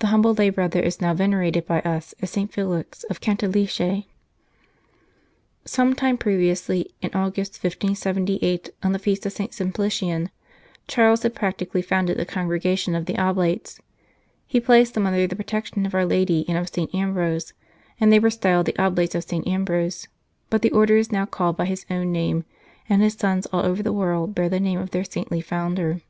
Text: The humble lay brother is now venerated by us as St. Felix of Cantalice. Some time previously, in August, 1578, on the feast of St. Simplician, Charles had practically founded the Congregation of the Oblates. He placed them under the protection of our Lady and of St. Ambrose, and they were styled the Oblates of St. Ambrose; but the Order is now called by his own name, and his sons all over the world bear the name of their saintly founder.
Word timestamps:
The 0.00 0.08
humble 0.08 0.34
lay 0.34 0.50
brother 0.50 0.80
is 0.80 1.00
now 1.00 1.14
venerated 1.14 1.64
by 1.64 1.78
us 1.82 2.12
as 2.20 2.28
St. 2.28 2.52
Felix 2.52 3.04
of 3.04 3.20
Cantalice. 3.20 4.02
Some 5.64 5.94
time 5.94 6.18
previously, 6.18 6.90
in 7.00 7.12
August, 7.14 7.62
1578, 7.62 8.70
on 8.82 8.90
the 8.90 8.98
feast 8.98 9.24
of 9.26 9.32
St. 9.32 9.52
Simplician, 9.54 10.30
Charles 10.88 11.22
had 11.22 11.36
practically 11.36 11.82
founded 11.82 12.16
the 12.18 12.24
Congregation 12.26 12.96
of 12.96 13.06
the 13.06 13.16
Oblates. 13.16 13.78
He 14.48 14.58
placed 14.58 14.94
them 14.94 15.06
under 15.06 15.28
the 15.28 15.36
protection 15.36 15.86
of 15.86 15.94
our 15.94 16.04
Lady 16.04 16.44
and 16.48 16.58
of 16.58 16.68
St. 16.68 16.92
Ambrose, 16.92 17.52
and 18.00 18.10
they 18.12 18.18
were 18.18 18.30
styled 18.30 18.66
the 18.66 18.76
Oblates 18.82 19.14
of 19.14 19.22
St. 19.22 19.46
Ambrose; 19.46 20.08
but 20.50 20.62
the 20.62 20.72
Order 20.72 20.96
is 20.96 21.12
now 21.12 21.26
called 21.26 21.56
by 21.56 21.66
his 21.66 21.86
own 21.88 22.10
name, 22.10 22.44
and 22.88 23.02
his 23.02 23.14
sons 23.14 23.46
all 23.52 23.64
over 23.64 23.84
the 23.84 23.92
world 23.92 24.34
bear 24.34 24.48
the 24.48 24.58
name 24.58 24.80
of 24.80 24.90
their 24.90 25.04
saintly 25.04 25.40
founder. 25.40 26.00